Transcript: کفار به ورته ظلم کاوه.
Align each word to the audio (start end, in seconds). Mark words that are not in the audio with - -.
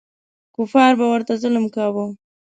کفار 0.55 0.91
به 0.99 1.05
ورته 1.11 1.33
ظلم 1.41 1.65
کاوه. 1.75 2.05